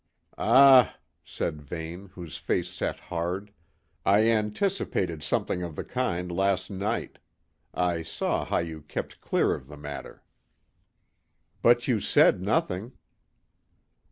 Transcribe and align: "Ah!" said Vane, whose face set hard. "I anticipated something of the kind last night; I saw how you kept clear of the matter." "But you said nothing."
"Ah!" 0.39 0.97
said 1.23 1.61
Vane, 1.61 2.07
whose 2.15 2.35
face 2.37 2.67
set 2.67 2.99
hard. 2.99 3.53
"I 4.03 4.27
anticipated 4.27 5.21
something 5.21 5.61
of 5.61 5.75
the 5.75 5.83
kind 5.83 6.31
last 6.31 6.71
night; 6.71 7.19
I 7.71 8.01
saw 8.01 8.43
how 8.43 8.57
you 8.57 8.81
kept 8.81 9.21
clear 9.21 9.53
of 9.53 9.67
the 9.67 9.77
matter." 9.77 10.23
"But 11.61 11.87
you 11.87 11.99
said 11.99 12.41
nothing." 12.41 12.93